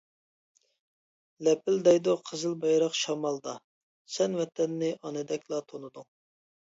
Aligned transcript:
لەپىلدەيدۇ 1.47 2.15
قىزىل 2.31 2.57
بايراق 2.65 2.97
شامالدا، 3.01 3.53
سەن 4.17 4.39
ۋەتەننى 4.41 4.91
ئانىدەكلا 5.03 5.61
تونۇدۇڭ. 5.71 6.09